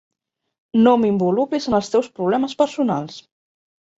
No 0.85 0.93
m'involucris 1.01 1.69
en 1.71 1.77
els 1.79 1.93
teus 1.95 2.09
problemes 2.21 2.57
personals. 2.63 3.21